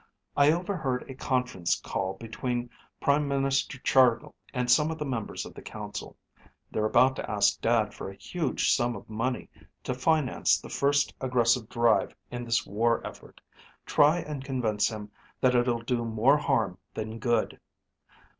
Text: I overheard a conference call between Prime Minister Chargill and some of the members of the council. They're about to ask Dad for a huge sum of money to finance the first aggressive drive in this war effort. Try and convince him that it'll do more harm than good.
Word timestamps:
I 0.35 0.51
overheard 0.51 1.07
a 1.07 1.13
conference 1.13 1.79
call 1.79 2.15
between 2.15 2.71
Prime 2.99 3.27
Minister 3.27 3.77
Chargill 3.83 4.33
and 4.51 4.67
some 4.67 4.89
of 4.89 4.97
the 4.97 5.05
members 5.05 5.45
of 5.45 5.53
the 5.53 5.61
council. 5.61 6.17
They're 6.71 6.87
about 6.87 7.15
to 7.17 7.29
ask 7.29 7.61
Dad 7.61 7.93
for 7.93 8.09
a 8.09 8.15
huge 8.15 8.71
sum 8.73 8.95
of 8.95 9.07
money 9.11 9.47
to 9.83 9.93
finance 9.93 10.59
the 10.59 10.69
first 10.69 11.13
aggressive 11.21 11.69
drive 11.69 12.15
in 12.31 12.45
this 12.45 12.65
war 12.65 13.05
effort. 13.05 13.41
Try 13.85 14.17
and 14.17 14.43
convince 14.43 14.87
him 14.87 15.11
that 15.39 15.53
it'll 15.53 15.83
do 15.83 16.03
more 16.03 16.37
harm 16.37 16.79
than 16.95 17.19
good. 17.19 17.59